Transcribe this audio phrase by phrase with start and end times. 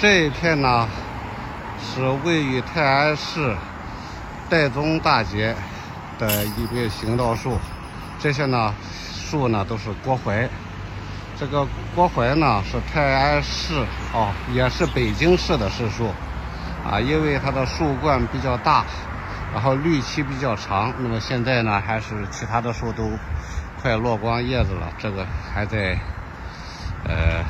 [0.00, 0.86] 这一片呢
[1.82, 3.56] 是位于泰安市
[4.48, 5.56] 岱宗大街
[6.20, 7.58] 的一片行道树，
[8.20, 8.72] 这些呢
[9.12, 10.48] 树呢都是国槐。
[11.36, 11.66] 这个
[11.96, 13.84] 国槐呢是泰安市
[14.14, 16.12] 哦，也是北京市的市树
[16.88, 18.84] 啊，因为它的树冠比较大，
[19.52, 20.94] 然后绿期比较长。
[20.98, 23.10] 那么现在呢，还是其他的树都
[23.82, 25.98] 快落光叶子了，这个还在
[27.04, 27.42] 呃，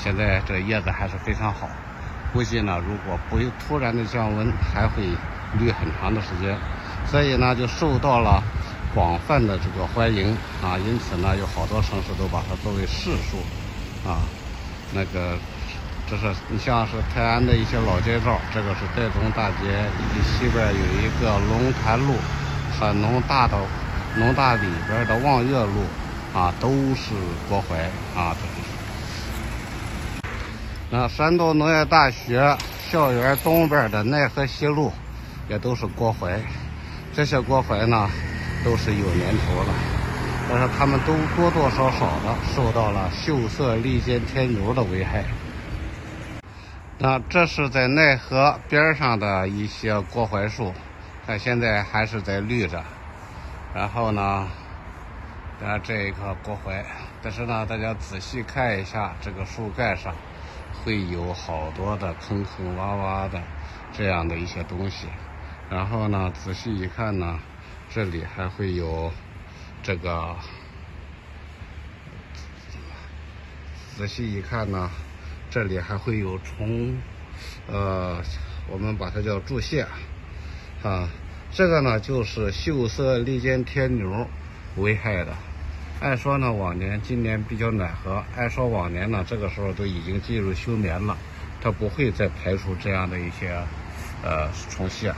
[0.00, 1.68] 现在这个叶子还是非常好。
[2.32, 5.02] 估计呢，如果不突然的降温，还会
[5.58, 6.56] 绿很长的时间。
[7.06, 8.42] 所以呢，就受到了。
[8.94, 13.36] 广泛的这个欢迎啊，因此呢，有好多城市都把它作为市树
[14.08, 14.24] 啊。
[14.94, 15.36] 那个，
[16.08, 22.14] 这是你像是泰安的一些老街道，这个是岱宗大街，以及西边有一个龙潭路
[22.80, 23.58] 和农大的
[24.16, 25.84] 农大里边的望月路
[26.34, 27.12] 啊，都是
[27.46, 28.34] 国槐啊。
[30.90, 32.56] 那山东农业大学
[32.90, 34.92] 校园东边的奈河西路
[35.48, 36.40] 也都是国槐，
[37.14, 38.08] 这些国槐呢。
[38.64, 39.72] 都是有年头了，
[40.50, 45.24] 但是它们都多多少少的受到了锈色利尖天牛的危害。
[46.98, 50.74] 那这是在奈河边上的一些国槐树，
[51.24, 52.82] 看现在还是在绿着。
[53.72, 54.48] 然后呢，
[55.64, 56.84] 啊这一棵国槐，
[57.22, 60.12] 但是呢，大家仔细看一下这个树干上，
[60.84, 63.42] 会有好多的坑坑洼洼的
[63.92, 65.06] 这样的一些东西。
[65.70, 67.38] 然后呢，仔细一看呢。
[67.90, 69.10] 这里还会有
[69.82, 70.36] 这个，
[73.96, 74.90] 仔细一看呢，
[75.48, 76.98] 这里还会有虫，
[77.66, 78.22] 呃，
[78.68, 79.86] 我们把它叫柱蟹，
[80.82, 81.08] 啊，
[81.50, 84.28] 这个呢就是锈色利尖天牛
[84.76, 85.34] 危害的。
[86.00, 91.16] 按说呢，往年今年比较暖和，按说往年呢这个时候都已经进入休眠了，
[91.60, 93.50] 它不会再排出这样的一些
[94.22, 95.12] 呃虫蟹。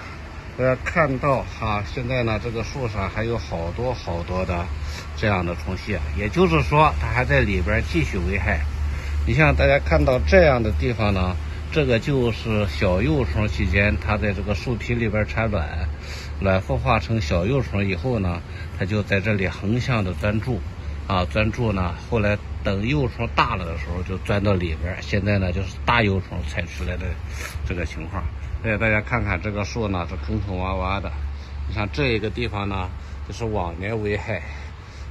[0.56, 4.64] 大家看到哈，现在呢，这个树上还有好多好多的
[5.16, 8.60] 这样的虫蟹，也就是说，它还在里边继续危害。
[9.26, 11.36] 你像大家看到这样的地方呢，
[11.70, 15.86] 这个就是小幼虫期间，它在这个树皮里边产卵，
[16.40, 18.40] 卵孵化成小幼虫以后呢，
[18.78, 20.58] 它就在这里横向的钻住，
[21.06, 24.96] 啊，钻住呢，后来等幼虫大了的时候就钻到里边。
[25.02, 27.06] 现在呢，就是大幼虫采出来的
[27.66, 28.24] 这个情况。
[28.62, 31.10] 对，大家看看这个树呢，是坑坑洼洼的。
[31.68, 32.88] 你像这一个地方呢，
[33.28, 34.42] 就是往年危害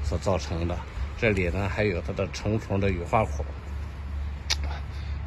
[0.04, 0.78] 所造成的。
[1.18, 3.46] 这里呢，还有它的成虫的羽化孔。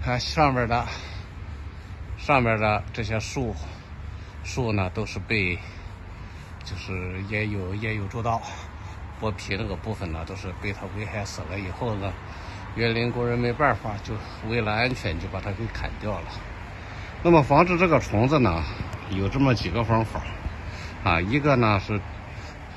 [0.02, 0.84] 看上面的，
[2.18, 3.54] 上面的这些树，
[4.42, 5.58] 树呢都是被，
[6.64, 8.40] 就是也有也有做到，
[9.20, 11.58] 剥皮那个部分呢，都是被它危害死了。
[11.58, 12.12] 以后呢，
[12.76, 14.14] 园林工人没办法，就
[14.48, 16.26] 为了安全，就把它给砍掉了。
[17.22, 18.62] 那么防治这个虫子呢，
[19.10, 20.22] 有这么几个方法，
[21.04, 22.00] 啊，一个呢是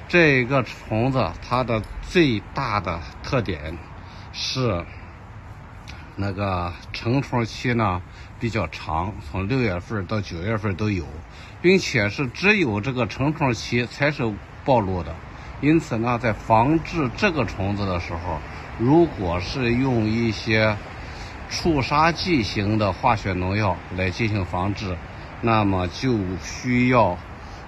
[0.07, 3.77] 这个虫子它的最大的特点
[4.31, 4.85] 是
[6.15, 8.01] 那个成虫期呢
[8.39, 11.05] 比较长，从六月份到九月份都有，
[11.61, 14.33] 并且是只有这个成虫期才是
[14.63, 15.13] 暴露的，
[15.61, 17.99] 因此呢，在防治这个虫子的。
[17.99, 18.39] 时候，
[18.77, 20.75] 如果是用一些
[21.49, 24.95] 促杀剂型的化学农药来进行防治，
[25.41, 27.17] 那么就需要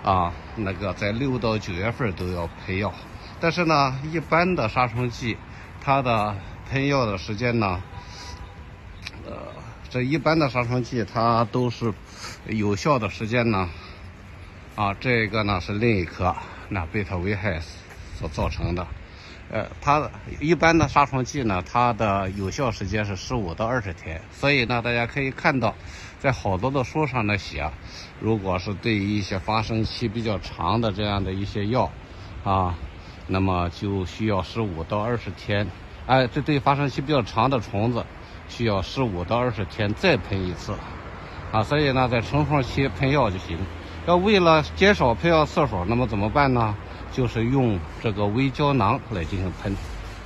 [0.03, 2.94] 啊那个在六到九月份都要喷药。
[3.40, 5.38] 但是呢，一般的杀虫剂，
[5.81, 6.36] 它的
[6.69, 7.81] 喷药的时间呢，
[9.30, 9.36] 呃，
[9.90, 11.94] 这一般的杀虫剂它都是
[12.46, 13.70] 有效的时间呢，
[14.76, 16.34] 啊，这个呢是另一棵
[16.70, 17.60] 那被它危害
[18.18, 18.88] 所造成的。
[19.50, 25.76] 呃，它一般的杀虫剂呢，它的有效时间是十五到二十天，所以呢，大家可以看到，
[26.20, 27.70] 在好多的书上呢写，
[28.22, 31.92] 如果是对于一些发生期比较长的这样的一些药，
[32.44, 32.76] 啊，
[33.28, 35.68] 那么就需要十五到二十天，
[36.06, 38.06] 哎，这对发生期比较长的虫子，
[38.47, 40.74] 需要十五到二十天再喷一次，
[41.51, 43.57] 啊，所以呢，在成虫期喷药就行。
[44.06, 46.75] 要为了减少喷药次数，那么怎么办呢？
[47.12, 49.75] 就是用这个微胶囊来进行喷。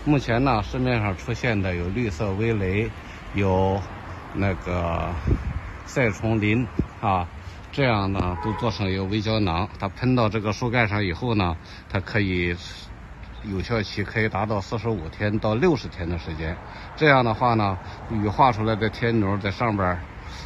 [0.05, 2.89] 目前呢，市面上出现的有绿色微雷，
[3.33, 3.81] 有
[4.33, 5.09] 那个
[5.85, 6.65] 赛虫林
[7.01, 7.27] 啊，
[7.71, 9.67] 这样呢都做成一个微胶囊。
[9.79, 11.55] 它喷到这个树干上以后呢，
[11.89, 12.55] 它可以
[13.43, 16.55] 有效期可以达到四十五天到六十天的时间。
[16.95, 17.77] 这样的话呢，
[18.09, 19.99] 羽化出来的天牛在上边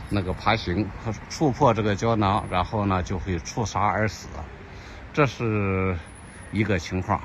[0.09, 0.87] 那个爬行，
[1.29, 4.27] 触破这个胶囊，然后呢就会触杀而死。
[5.13, 5.97] 这是。
[6.51, 7.19] 一个情况，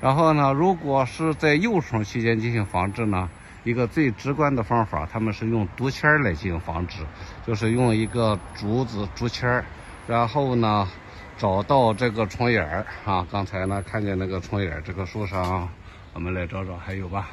[0.00, 3.28] 然后呢，如果是在幼虫期间进行防治呢，
[3.62, 7.02] 一个最直观的方法，他们是用竹签来进行防治，
[7.46, 9.62] 就是用一个竹子竹签
[10.06, 10.88] 然后呢
[11.40, 13.26] 找到这个虫眼儿啊。
[13.32, 15.66] 刚才呢看见那个虫眼儿这棵树上，
[16.12, 17.30] 我们来找找还有吧。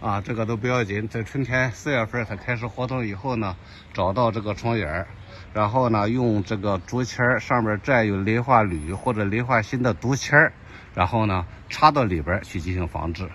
[0.00, 3.54] 啊，这个都不要紧，在春天四月份它开始活动以后呢，
[3.92, 5.06] 找到这个虫眼儿，
[5.52, 10.54] 然后呢用这个竹签儿上面蘸有磷化铝或者磷化锌的竹签儿，
[10.94, 13.28] 然后呢插到里边去进行防治，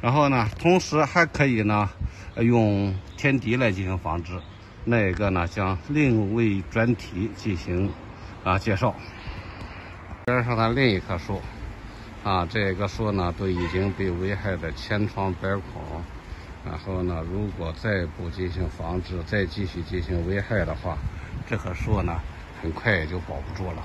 [0.00, 1.88] 然后呢同时还可以呢
[2.40, 4.32] 用天敌来进行防治，
[4.84, 7.92] 那一个呢将另为专题进行
[8.42, 8.92] 啊介绍。
[10.28, 11.40] 边上的另一棵树。
[12.22, 16.04] 啊，这个树呢都已经被危害的千疮百孔，
[16.66, 20.98] 然后呢，如果再不进行防治，再继续进行危害的话，
[21.48, 22.20] 这棵树呢
[22.60, 23.82] 很快也就保不住了。